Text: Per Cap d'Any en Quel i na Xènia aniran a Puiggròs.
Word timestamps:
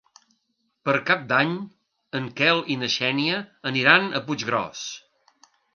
Per 0.87 0.95
Cap 1.09 1.27
d'Any 1.33 1.53
en 2.21 2.31
Quel 2.41 2.65
i 2.77 2.81
na 2.85 2.91
Xènia 2.97 3.39
aniran 3.73 4.11
a 4.21 4.27
Puiggròs. 4.31 4.87